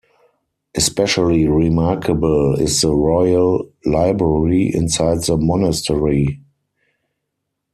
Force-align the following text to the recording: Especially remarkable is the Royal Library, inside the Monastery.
Especially 0.75 1.47
remarkable 1.47 2.55
is 2.59 2.81
the 2.81 2.89
Royal 2.91 3.69
Library, 3.85 4.71
inside 4.73 5.21
the 5.25 5.37
Monastery. 5.37 6.41